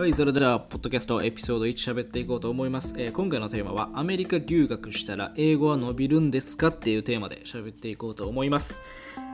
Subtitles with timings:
[0.00, 6.68] はい、それでは、ポッドキャストエピソード1喋っていこうと思います、えー今回のテーマは、アメリカ留学したら英語は伸びるんですか？
[6.68, 8.80] っていうテーマで喋っていこうと思います。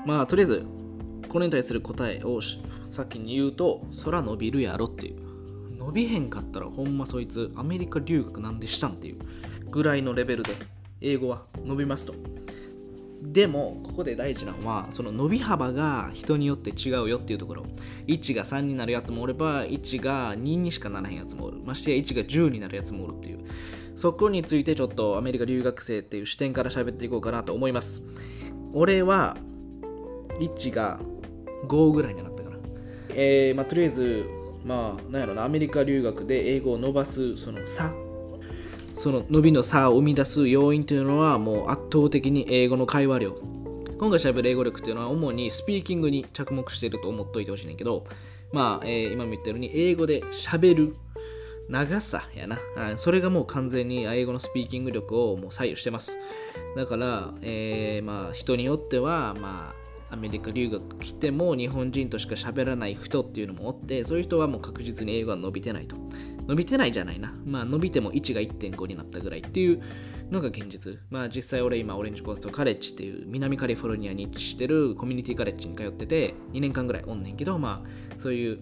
[0.04, 0.66] まあ、とりあえず、
[1.28, 2.40] これに対する答えを
[2.82, 5.76] 先に言うと、そら伸びるやろっていう。
[5.78, 8.94] 伸びへんかったら、ほんまそいつ、アメリカ留学なんでしたん？
[8.94, 9.18] っていう
[9.70, 10.52] ぐらいのレベルで、
[11.00, 12.14] 英語は伸びますと。
[13.22, 17.66] でもここで大事なのはその伸び幅が人によって違うよっていうところ。
[18.06, 21.58] 1が3になるやつもおれば1が2にしかならへんやつもおる。
[21.64, 23.40] ましてや1が10になるやつもおるっていう。
[23.96, 28.02] そこについてちょっとアメリカ留学生っていう視点から喋っていこうかなと思います。
[28.74, 29.36] 俺は
[30.38, 31.00] 1が
[31.66, 32.56] 5ぐらいになったから
[33.14, 34.26] えー、まあとりあえず
[34.64, 37.94] まあなんやろなアメリカ留学で英語を伸ばすその差
[39.06, 43.36] その伸びの差を生み出す要因というのはもう圧倒的に英語の会話量。
[44.00, 48.04] 今回喋る英語力っていうのは主にスピーキングに着目していると思っといてほしいねんけど
[48.50, 50.96] まあ、えー今も言ったように英語で喋る
[51.68, 52.58] 長さやな。
[52.76, 56.18] あそれがもう完全に英語のスピーキング力をもう左右してます。
[56.74, 59.72] だから、えーまあ人によってはま
[60.10, 65.94] あアメリカ留学来ても日本人としか喋らない人っていうのもおってそういう人はもう確実に英語は伸びてないと。
[66.46, 67.34] 伸びてないじゃないな。
[67.44, 69.82] まあ伸びても1が1.5になったぐらいっていう
[70.30, 70.98] のが現実。
[71.10, 78.58] まあ実際俺今オレンジコーストカレッジっていう南カリフォルニアに位置してるコミュニティカレッジに通ってて2年間ぐらいおんねんけどまあそういう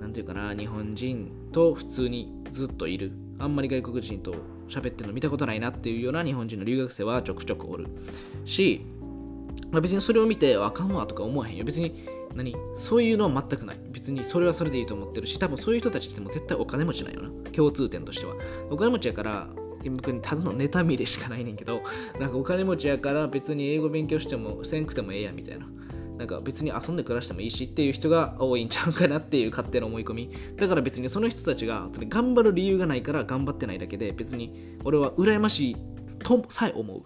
[0.00, 3.12] なんていうかな日本人と普通にずっといる。
[3.38, 4.34] あんまり外国人と
[4.66, 7.86] 喋ってるの見たことないなっていうような日本人の留学生はちょくちょくおる。
[8.44, 8.86] し
[9.70, 11.64] まあ、別にそれを見てあかんわとか思わへんよ。
[11.64, 12.54] 別に何？
[12.76, 13.76] そういうのは全くない。
[13.90, 17.50] 別にそれはそれでいいと思ってるし多分そういう人たちっても絶対お金持ちなんよな。
[17.50, 18.34] 共通点としては。
[18.70, 19.48] お金持ちやから
[19.90, 21.82] 僕にただの妬みでしかないねんけど
[22.18, 25.66] なんかお金持ちやから別に英語勉強してもせんくてもええやみたいな。
[26.18, 30.30] なんか別に遊んで暮らしてもいいしっていう人が多いんちゃうかなっていう勝手な思い込み。
[30.56, 35.76] だから別にその人たちが頑張る理由がないから頑張ってないだけで別に俺は羨ましい
[36.20, 37.02] とさえ思う。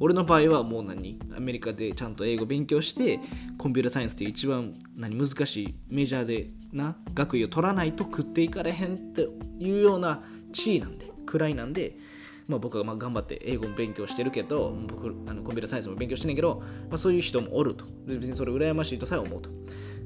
[0.00, 1.18] 俺の場合はもう何？
[1.36, 3.20] アメリカでちゃんと英語勉強して
[3.58, 9.28] コンピュータサイエンスって一番何難しいメジャーでな学位を取らないと食っていかれへんって
[9.58, 10.22] いうような
[10.52, 11.96] 地位なんで位なんで、
[12.46, 17.84] まあ、僕はまあ頑張って英語も勉強してるけど僕あのコンピュータサイエンスも勉強してんねんけど、まあ、そういう人もおると。
[18.06, 19.56] 別にそれ羨ましいとさえ思うと、ま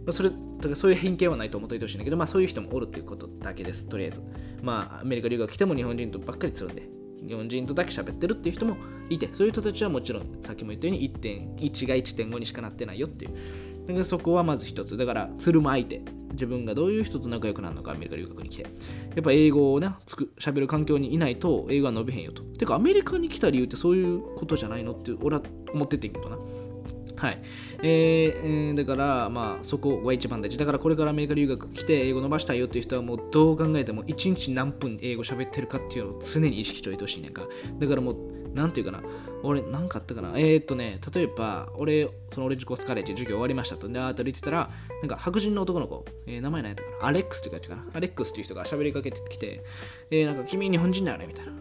[0.08, 4.22] あ、それだかそういう偏見はないと思っていてほしいんだけど、まあ、そういう人もおるっていうことだけですとりあえず。
[4.62, 6.88] まあアメリカ留学来ても日本人とばっかりつるんで。
[7.26, 8.76] 日本人とだけ喋ってるっていう人も
[9.08, 13.32] いてそういう人たちはもちろんさっきも言ったように1.1が1.5にしかなってないよっていう。
[13.86, 14.96] だからそこはまず一つ。
[14.96, 16.02] だからつるむ相手
[16.32, 18.62] 自分がどういう人と仲良くなるのかアメリカ留学に来て。
[18.62, 18.68] や
[19.20, 22.42] っぱ英語をねつく喋る環境にいないと英語は伸びへんよと。
[22.42, 26.38] てかアメリカに来た理由ってそういうことじゃないのって俺は思っててんけどな。
[27.22, 27.38] はい。
[27.84, 30.58] えーだから、まあ、そこが一番大事。
[30.58, 37.42] だから、これからアメリカ留学来て英語伸ばしたいよっていう人は、もうどう考えても、1日何分英語喋ってるかっていうのを常に意識しておいてほしいねんか。
[37.78, 38.16] だからもう、
[38.54, 39.02] なんていうかな、
[39.44, 40.32] 俺、なんかあったかな。
[40.36, 43.88] えー、っとね、例えば、俺、そのオレンジコースカレッジ授業終わりましたと。
[43.88, 44.68] で、あーっと言ってたら、
[45.00, 47.06] なんか白人の男の子、えー名前何やったかな。
[47.06, 47.84] アレックスって言うか。
[47.94, 49.62] アレックスっていう人が喋りかけてきて、
[50.10, 51.52] えーなんか君日本人だよねみたいな。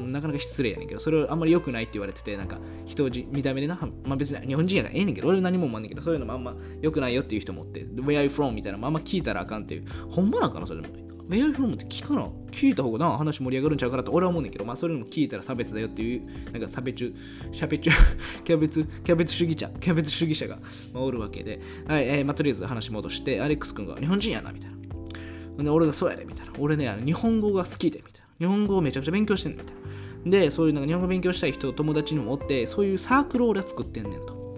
[0.00, 8.52] なかなか失礼やねんけど、それはあんまり良くないって言われてて、なんか人じ見た目でな、まあ別に日本人やからええねんけど、俺何も思わんねんけど、そういうのもあんま良くないよっていう人もって、Where are you from?
[8.52, 10.88] みたいなのもあんま聞いたらあかんっていう、ほんまなんかな、それも。
[11.28, 11.74] Where are you from?
[11.74, 17.12] って聞かな聞いた方がな、話盛り上がるんちゃうからと俺は思うねんけど、まあそれも聞いたら差別だよっていう、なんか差別、
[17.52, 17.90] 差別、
[18.44, 20.58] キャベツ、キャベツ主義者、キャベツ主義者が、
[20.92, 25.64] まあおるわけで、はい、えーまあとりあえず話戻して、アレックス君が日本人やな、みたいな。
[25.64, 26.52] で、俺がそうやで、みたいな。
[26.58, 28.22] 俺ね、あの日本語が好きで、みたいな。
[28.38, 29.81] 日本語をめちゃくちゃ勉強してんね、みたいな。
[30.24, 34.56] で、そういうなんか日本語勉強したい人、友達にもおって、そういうサークルを俺は作ってんねんと。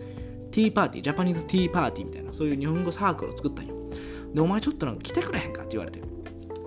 [0.50, 3.74] ティーパーティー、ジャパニーズティーパーティーみたいな、そういう日本語サークルを作ったんよ。
[4.34, 6.00] で、お前ちょっとなんか来てくれへんかって言われて。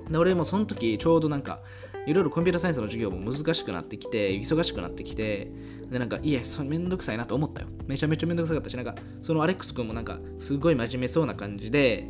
[0.10, 1.62] で、俺もその時ちょうどなんか、
[2.06, 5.52] いろいろコンピューターサイエンスの授業も難しくなってきて、忙しくなってきて、
[5.92, 7.68] で、なんか、いや、そめんどくさいなと思ったよ。
[7.86, 12.08] めちゃめちゃめんどくさかったし、なんか、そのアレックス君もなんか、すごい真面目そうな感じで、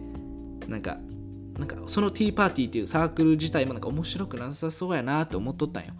[0.67, 0.99] なんか、
[1.57, 5.93] なんかそのティーパーティーっていうサークル自体もなんか面白くなさそうやなって思っとったんよ。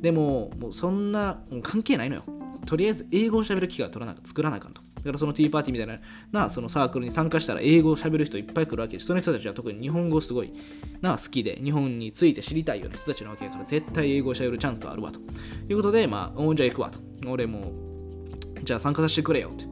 [0.00, 2.24] でも、もうそんな関係ないのよ。
[2.66, 4.82] とりあえず英語を喋る機会を取らな作らなあかんと。
[5.04, 6.00] だからそのティーパーティーみたい
[6.32, 10.52] ななそのサークルに参加したら英語を喋る人いっぱい来るわけですその人たちは特に日本語すごい
[11.02, 15.20] な好きで日本について知りたいような人たちなわけだから絶対英語を喋るチャンスはあるわと
[15.68, 16.98] いうことでまあおんじゃ行くわと
[17.28, 17.72] 俺も
[18.62, 19.66] じゃあ参加させてくれよって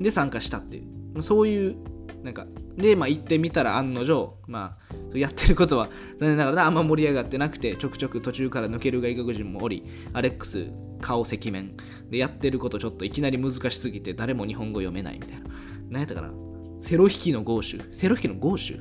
[0.00, 0.82] で参加したってい
[1.14, 1.76] うそういう
[2.22, 2.46] なんか
[2.76, 4.78] でまあ行ってみたら案の定ま
[5.14, 5.88] あやってることは
[6.20, 10.70] 残念ながらあんま盛り上がってなくてちょくちょく途中から抜ける外国人もおりアレックス
[11.00, 11.76] 顔赤面
[12.10, 15.50] でやってることちょっといきなり難しすぎて誰も日本語読めないみたいな。
[15.90, 16.32] 何やったかな？
[16.80, 18.80] セロ引きの豪州セロ引きの豪州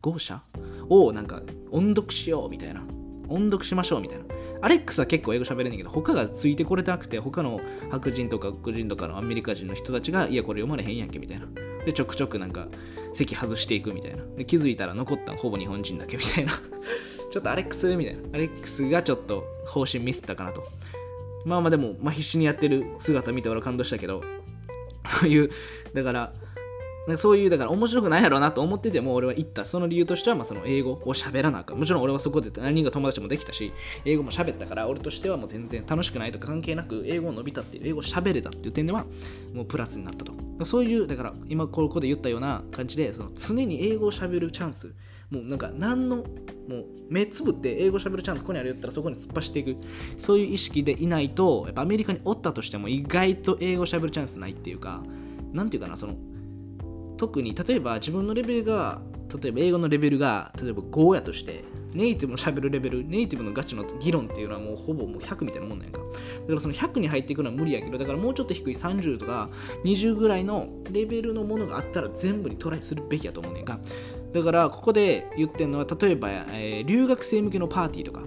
[0.00, 0.42] 豪社
[0.88, 1.42] をなんか
[1.72, 2.82] 音読しようみたいな。
[3.28, 4.24] 音読しましょうみたいな。
[4.62, 7.60] アレックスは結構英語喋れんねんけど他がついてこれてなくて他の
[7.90, 11.46] 白人とか黒人とかのアメリカ人の人たちがいやこれ読まれへんやんけみたいな。
[11.84, 12.66] でちょくちょくなんか
[13.14, 14.24] 席外していくみたいな。
[14.36, 16.52] で気づいたら残ったのほぼ日本人だけみたいな。
[17.30, 18.20] ちょっとアレックスみたいな。
[18.32, 20.64] アレックスがちょっと方針ミスったかなと。
[21.44, 24.24] まあまあでも、まあ、必死にやってる姿見て俺は感動したけど
[25.06, 25.50] そういう
[25.94, 26.32] だから
[27.06, 29.64] なんかそういうだから面白くないやろうなと思ってても俺は言った。
[29.64, 31.78] その理由としてはまあその英語を喋らなあかん。
[31.78, 33.72] もちろん俺はそこで何人か友達もできたし
[34.04, 39.06] 英語も喋ったから俺としてはもう全然楽しくないとか関係なく英語を伸びたっていう英語を喋れたっていう点では
[39.54, 40.32] もうプラスになったと。
[40.64, 44.92] そういうだから今ここで言ったような感じでその常に英語を喋るチャンス。
[45.30, 49.76] もうなんか何のもう目つぶって英語喋るチャンスここにあるよったらそこに突っ走っていく。
[50.18, 55.02] そういう意識でいないとやっぱアメリカにおったとしても意外と英語喋るチャンスないっていうか
[55.52, 56.14] なんていうかなその
[57.16, 59.00] 特に例えば自分のレベルが
[59.42, 61.64] 例えば英語のレベルが例えば5やとして
[61.94, 66.00] ネイティブの喋るレベルネイティブのガチの議論っていうのはもうほぼもう100みたいなもんなんか。
[66.00, 69.48] だからその100に入っていくのは無理やけどだからもうちょっと低い30とか
[69.84, 73.80] 20ぐらいのレベルのものがあったら全部にトライするべきやと思うねんか。
[74.32, 78.22] だからここで言ってるのは例えば、えー、留学生向けのパーティーとか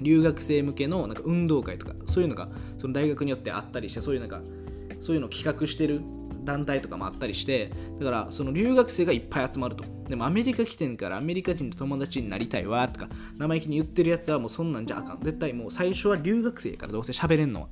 [0.00, 4.40] 留学生向けのなんか運動会とかそういうのがその大学によってあったりしてそういうなんか
[5.00, 6.00] そういうのを企画してる
[6.48, 9.84] 団体とかもあったりしてだからその留学生がいっぱい集まると。
[10.08, 15.20] でもアメリカ来てんからアメリカ人と友達になりたいわとか生意気に言ってるやつはもうそんなんじゃあかん。
[15.22, 17.68] 絶対もう最初は留学生からどうせ喋れんのは。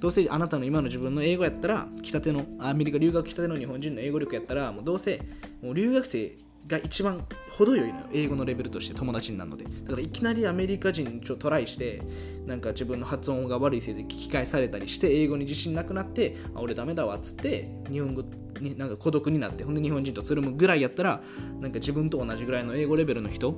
[0.00, 5.22] どうせあなたの今の自分の英語やったら来たてのアメリカ留学来たての日本人の英語力やったらもうどうせ
[5.62, 8.06] もう留学生が一番程よいのよ。
[8.12, 9.64] 英語のレベルとして友達になるので。
[9.64, 12.02] だからいきなりアメリカ人ちょトライして
[12.46, 18.24] なんか自分の発音が悪いせいで聞き返されたりして英語に自信なくなってあ俺ダメだわっつって日本語
[18.60, 21.22] になんか孤独になってほんで日本人とつるむぐらいやったら
[21.60, 23.52] なんか自分と同じぐらいの英語レベルの人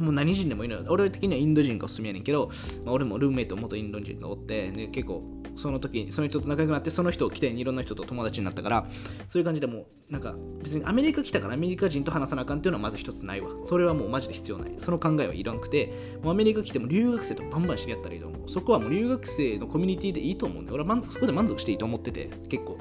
[0.00, 0.84] もう何人でもいいのよ。
[0.88, 2.50] 俺的にはインド人がおすすめやねんけど、
[2.84, 5.22] まあ、俺もルームメイト元インド人がおってで結構
[5.56, 8.86] その時にその人と仲良くなってその人を来ていろんな人と友達になったから
[9.28, 13.50] そういう感じでもうなんか別にアメリカ来たからアメリカ人と話さなあかんっていうのはまず一つないわ。
[13.64, 14.72] それはもうマジで必要ない。
[14.76, 18.48] その考えはいらんくてもうアメリカ来ても留学生とバンバン知り合ったらいいと思う。
[18.48, 22.78] そこはもう留学生のコミュニティでいいと思うんで俺は満足そこで満足していいと思ってて結構。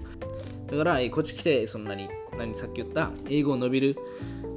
[0.72, 3.98] だからこっち来てそんなに何さっき言った英語を伸びる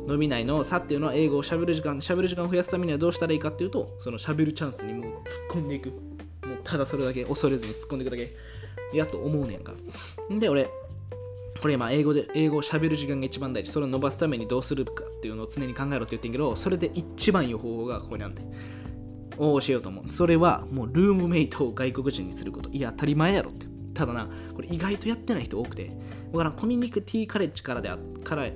[0.06, 5.18] 伸びないの差っていうのは英語をしゃべる時間しゃべる時間を増やすためにはどうしたらいいかっていうとそのしゃべるチャンスにもう突っ
[5.50, 5.90] 込んでいく。
[5.90, 8.34] もうただそれだけ恐れずに突っ込んでいくだけ。
[8.92, 9.72] やと思うねんか。
[10.30, 10.68] で俺
[11.60, 13.70] これ今英語で英語をしゃべる時間が一番大事。
[13.70, 18.34] それを伸ばすためにどうするかっていうのを常に考えろって言ってんけどそれで一番いい方法がここにあるん。
[18.34, 18.42] で
[19.38, 20.12] を教えようと思う。
[20.12, 22.70] それはもうルームメイトを外国人にすること。
[22.70, 23.66] いや当たり前やろって。
[23.94, 25.92] ただなこれ意外とやってない人多くて。
[26.32, 28.46] だからコミュニティカレッジからであから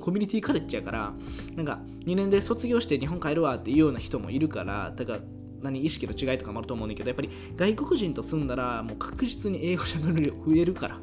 [0.00, 1.12] コミュニティカレッジやから
[1.56, 5.18] なんか2年で卒業して日本帰るわっていうような人もいるからだから
[5.62, 10.98] 何意識の違いとかもあると思うんだけどやっぱり外国人と住んだらもう確実に英語しゃべる量増えるから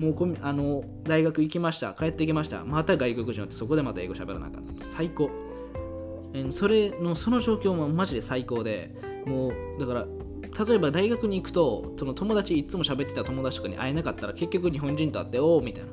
[0.00, 5.30] もうあの大学行きました帰ってきましたまた外国人ってそこでまた英語しゃべらなあかん最高。
[6.50, 8.94] それのその状況もマジで最高で
[9.26, 10.06] もうだから
[10.66, 15.90] 例えば大学に行くとその友達いつも喋ってた友達とかに会えなかったら結局日本人と会っておおみたいな。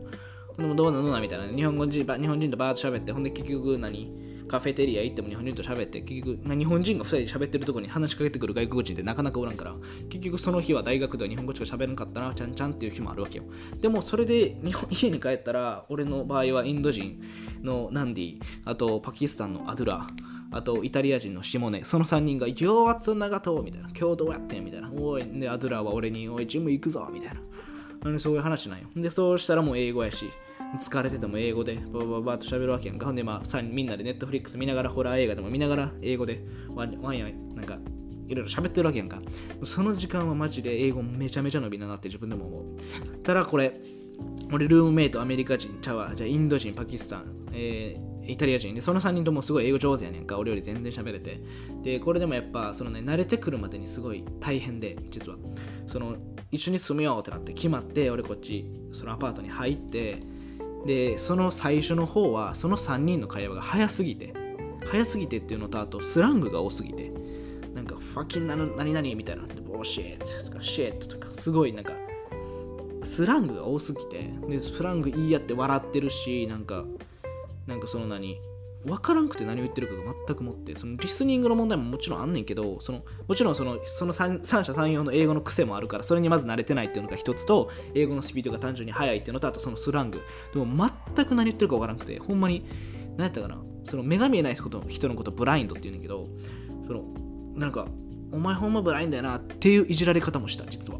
[0.57, 1.47] でもどうなのなみたいな。
[1.47, 4.23] 日本人日本人とバーッと喋ってほんで結局何？
[4.47, 9.73] カフェテリア行っても日本人と喋って結局、まあ、日本人が2人で喋ってるとこに話しかけてくる外国人ってなかなかおらんから。
[10.09, 13.45] 結局その日は大学では日本語しか喋らなかったなちゃんちゃんっていう日もあるわけよ。
[13.79, 17.21] でもそれで日本家に帰ったら俺の場合はインド人
[17.63, 20.05] のナンディあとパキスタンのアドゥラ
[20.51, 21.83] あとイタリア人のシモネ。
[21.85, 27.41] その3人が「ようわつ長と」みたいな「今日どうやって?」みたいな「おい」でアドゥラーは俺に「おいジム行くぞ」みたいな。
[28.19, 30.29] そういう話なんよでそうしたらもう英語やし
[30.79, 33.05] 疲れてても英語でババババッと喋るわけやんか。
[33.05, 36.43] ほんでまあみんなでネットフリックス見ながらホラー映画でも見ながら英語で
[36.73, 37.77] ワンワンやなんか
[38.27, 39.21] いろいろ喋ってるわけやんか。
[39.63, 42.63] その時間はマジで英語めちゃめちゃ伸びななって自分でも思う。
[43.23, 43.79] ただこれ、
[44.51, 50.37] 俺ルームメイトアメリカ人、ちゃわ、じゃインド人、パキスタン、えー、イタリア人で、その3人ともすごい英語上手やねんか。
[50.37, 51.41] 俺より全然喋れて。
[51.83, 55.37] で、これでもやっぱ、そのね、慣れてくるまでにすごい大変で、実は。
[55.87, 56.15] その、
[56.51, 60.19] 一緒に住むようってなって決まって、俺こっち、そのアパートに入って、
[60.85, 64.33] でその最初の方はその3人の会話が早すぎて
[64.85, 67.11] 早すぎてっていうのとあとスラングが多すぎて
[67.73, 71.93] なんかファキンな何々みたいなボーシェットとかシェットとかすごいなんか
[73.03, 76.85] スラングが多すぎてでスラング言い合って笑ってるしなんか
[77.67, 78.39] なんかその何
[78.85, 90.21] 分からんくて何を言ってるかが全くもってそのリスニングの問題ももちろんあんねんけどそのもちろんそのその三者三様の英語の癖もあるからそれにまず慣れてないっていうのが一つと英語のスピードが単純に速いっていうのとあとそのスラング。
[90.53, 92.63] でも全く何言ってるか分からんくてほんまに
[93.17, 96.27] 何やったかなその目が見えない人人のことブラインドって言うんだけど
[96.85, 97.03] その
[97.55, 97.87] なんか
[98.31, 100.99] お前ほんまブラインドやなっていういじられ方もした実は。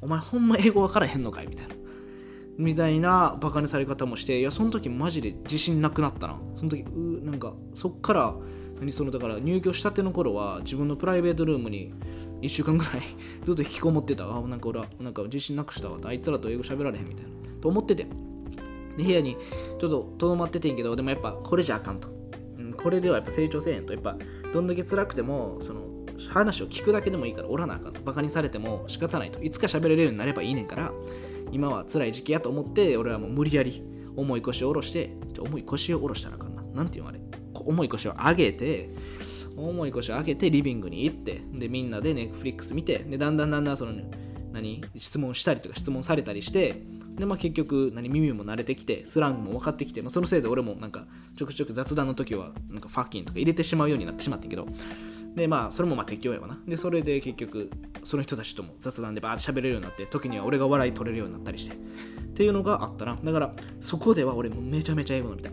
[0.00, 1.74] お前ほんま英語分からへんのかいみたいな。
[2.58, 6.40] みたいなバカにされ方もしていやその時マジで自信なくなったな。
[6.56, 8.34] その時うなんかそっから
[8.80, 11.94] 何そのだから入居したての頃は自分のプライベートルームに
[12.42, 12.94] 1週間ぐらい
[13.44, 14.28] ずっと引きこもってた。
[14.28, 17.30] あなんか俺はなんか自信なくしたわあいつらと英語喋られへんみたいな。
[17.60, 18.06] と思ってて。
[18.96, 19.36] で部屋に
[19.78, 22.08] ちょっととどまっててんけどでもやっぱこれじゃあかんと、
[22.58, 23.92] うん、これではやっぱ成長せえへんと。
[23.92, 24.16] やっぱ
[24.52, 25.86] どんだけ辛くてもその
[26.30, 28.00] 話を聞くだけでもいいからおらなあかんと。
[28.02, 29.40] バカにされても仕方ないと。
[29.40, 30.92] いつか喋れるようになればいいねんから
[31.52, 33.82] 今は辛い時期やと思って俺はもう無理やり
[34.16, 36.62] 重い腰を下ろして重い腰を下ろしたらあかんな。
[36.62, 37.20] なんていうのあれ？
[37.54, 38.90] 重い腰を上げて
[39.56, 43.92] 重い腰を上げてリビングに行ってでみんなでネックフリックス見てでだんだんだんだんその
[44.52, 44.84] 何？
[44.96, 46.82] 質問したりとか質問されたりして
[47.16, 48.08] でまあ結局何？
[48.08, 54.66] 耳も慣れてきてスラングも分かってきて、まあ、そのせいで俺もなんかちょくちょく雑談の時はなんかファッキンとか入れてしまうようになってしまったけど
[55.38, 56.60] でまあそれもまあ適応やわな。
[56.66, 57.70] でそれで結局
[58.04, 61.76] その人たちとも雑談でバーって喋れるようになって時には俺が笑い取れるようになったりして。
[61.76, 61.78] っ
[62.38, 63.16] ていうのがあったな。
[63.16, 65.48] だからそこでは俺もめちゃめちゃ英語のみた。
[65.48, 65.52] い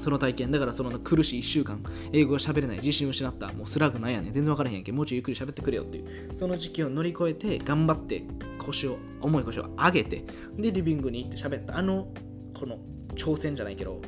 [0.00, 0.50] その体験。
[0.50, 6.34] だからその苦しい1週間英語が喋れない自信を失ったもうスラグなんやね全然分からへんやんもうちょいゆっくり喋ってくれよっていう。
[6.34, 8.24] その時期を乗り越えて頑張って
[8.58, 10.24] 腰を重い腰を上げて
[10.56, 11.78] でリビングに行って喋った。
[11.78, 12.08] あの
[12.54, 12.78] この
[13.14, 14.00] 挑戦じゃないけど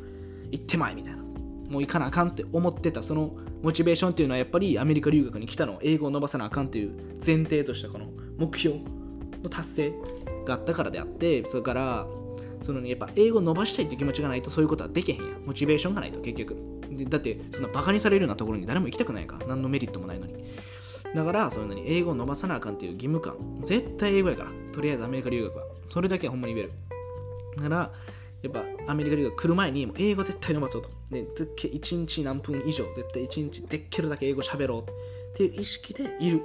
[0.51, 1.18] 行ってまいみたいな。
[1.69, 3.33] もう行かなあかんって思ってたその
[3.63, 5.79] モチベーションっていうのはやっぱりアメリカ留学に来たの。
[5.83, 6.93] 英語を伸ばさなあかんっていう
[7.25, 8.07] 前提としたこの
[8.39, 8.79] 目標
[9.43, 9.95] の達成
[10.47, 12.07] があったからであってそれから
[12.63, 16.57] その、やっぱ英語を伸ばしたいっていう気持ちがないとそういうことはできへんやモチベーションがないと結局。
[17.09, 20.35] だってそんなバカにされるようなところに誰も行きたくないか何のメリットもないのに。
[21.15, 24.51] だからそういうのに英語を伸ばさなあかんっていう義務感絶対英語やから。
[24.73, 25.65] とりあえずアメリカ留学は。
[25.91, 26.73] それだけはほんまに言える。
[27.57, 27.93] だから
[28.43, 30.91] やっぱアメリカ留学来る前にもう英語絶対伸ばそうと。
[31.11, 34.85] で、1日何分以上、絶対1日でっけるだけ英語喋ろうっ
[35.37, 36.43] ていう意識でいる。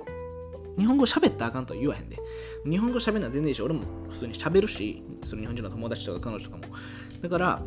[0.78, 2.18] 日本語喋ったらあかんと言わへんで。
[2.66, 6.64] 日本語喋るのは全然いいし、俺も普通に喋るし、その日本人の友達とか彼女とかも。
[7.22, 7.62] だから、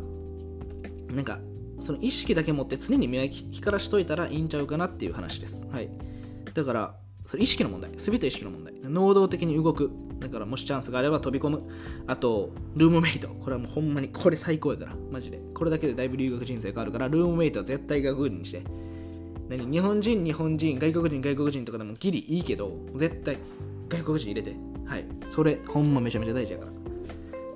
[1.09, 1.39] なんか、
[1.79, 5.65] その意識だけ持って常に目を光らしといたらいいんちゃうかなっていう話です。
[5.71, 5.89] はい。
[6.53, 7.91] だから、それ意識の問題。
[7.97, 8.73] すべて意識の問題。
[8.81, 9.91] 能動的に動く。
[10.19, 11.63] だからもしチャンスがあれば飛び込む。
[12.07, 13.27] あと、ルームメイト。
[13.27, 14.95] これはもうほんまに、これ最高やから。
[15.11, 15.39] マジで。
[15.53, 18.63] これだけでだいぶ留学人生変わるから、ルームメイトは絶対外国人にして。
[19.49, 19.71] 何？
[19.71, 21.65] 日本人、日本人、外国人、外国人？
[21.65, 23.37] とかでもギリいいけど、絶対
[23.89, 24.55] 外国人入れて。
[24.85, 25.05] はい。
[25.27, 26.71] それ、ほんまめちゃめちゃ大事やから。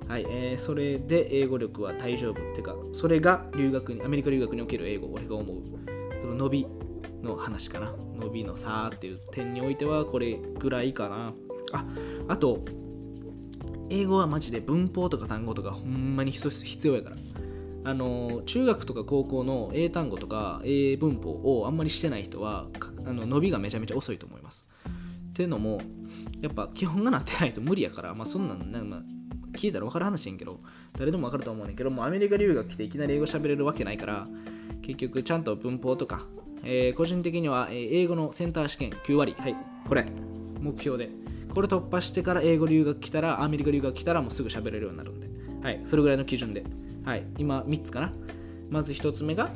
[0.08, 2.52] はい、えー、それで英語力は大丈夫。
[2.52, 5.56] ってか、それが留学に、アメリカ留学における英語、俺が思う。
[6.20, 6.66] その伸び
[7.22, 7.94] の話かな。
[8.18, 11.32] 伸びの差っていう点においては、これぐらいかな。
[11.72, 11.86] あ、
[12.28, 12.64] あと、
[13.90, 17.16] 英語はマジで文法とか単語とかほんまに必要やから。
[17.84, 22.66] あの中学とか高校の英単語とか英文法をあんまりしてない人は
[23.04, 24.66] あの伸びがめちゃめちゃ遅いと思います。
[25.30, 25.80] っていうのも
[26.40, 29.02] やっぱ基本がなってないと無理やからまあそんなんね、まあ、
[29.56, 30.60] 聞いたら分かる話やんけど
[30.96, 34.28] 誰でも分かると思うねんけどもうアメリカ留学来ていきなり英語喋れるわけないから
[34.82, 36.20] 結局ちゃんと文法とか、
[36.64, 39.56] えー、個人的には、英語のセンター試験9割はい
[39.88, 40.04] これ
[40.60, 41.10] 目標で
[41.52, 45.28] これ突破してから英語留学来たら、アメリカ留学来たらもうすぐ喋れるようになるんで、
[45.62, 46.64] はい、それぐらいの基準で、
[47.04, 48.12] はい、今3つかな。
[48.70, 49.50] まず1つ目が、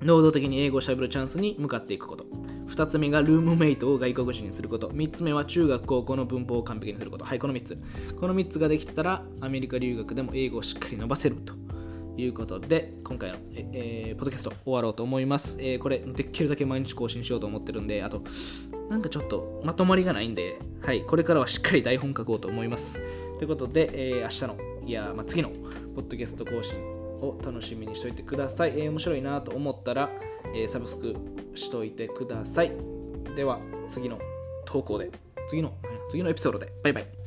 [0.00, 2.24] 能動的に英語を喋るチャンスに向かっていくこと。
[2.68, 4.88] 2つ目がルームメイトを外国人にすること。
[4.90, 7.24] 3つ目は中学高校の文法を完璧にすること。
[7.24, 7.78] はい、この3つ。
[8.20, 11.54] この3つができてたら、アメリカ留学でも英語をしっかり伸ばせると
[12.16, 15.58] いうことで、今回の、えー、ポッドキャスト終わろうと思います。
[15.60, 18.22] えー、これ、できるだけ毎日更新しようと思ってるんで、あと、
[18.88, 23.02] なんかちょっとまとまりがないんで、はい、これからはしっかり台本書こうと思います。
[23.38, 24.56] ということで、えー、明日の、
[24.86, 25.56] いや、まあ、次のポ
[26.02, 28.72] ッドキャスト更新を楽しみにしておいてください。
[28.76, 30.10] えー、面白いなと思ったら、
[30.54, 31.14] えー、サブスク
[31.54, 32.72] しといてください。
[33.34, 34.18] では、次の
[34.64, 35.10] 投稿で、
[35.48, 35.74] 次の、
[36.10, 37.25] 次のエピソードで、バイバイ。